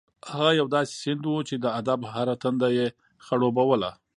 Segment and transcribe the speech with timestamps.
[0.31, 2.87] هغه یو داسې سیند و چې د ادب هره تنده یې
[3.25, 3.91] خړوبوله.